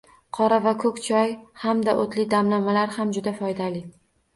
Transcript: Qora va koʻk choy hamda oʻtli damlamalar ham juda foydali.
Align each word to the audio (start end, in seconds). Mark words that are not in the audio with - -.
Qora 0.37 0.57
va 0.67 0.73
koʻk 0.83 1.01
choy 1.09 1.37
hamda 1.67 1.95
oʻtli 2.07 2.27
damlamalar 2.35 3.01
ham 3.01 3.17
juda 3.23 3.41
foydali. 3.41 3.91